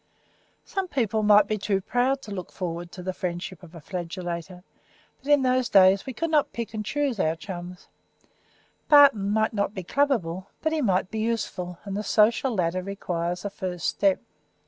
[0.65, 4.63] Some people might be too proud to look forward to the friendship of a flagellator,
[5.21, 7.87] but in those days we could not pick and choose our chums;
[8.89, 13.45] Barton might not be clubable, but he might be useful, and the social ladder requires
[13.45, 14.19] a first step.